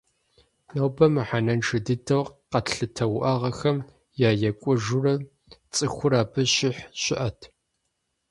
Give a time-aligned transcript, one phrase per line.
[0.73, 3.77] Нобэ мыхьэнэншэ дыдэу къэтлъытэ уӏэгъэхэм
[4.27, 5.13] е екӏуэжурэ
[5.73, 7.39] цӏыхур абы щихь щыӏэт.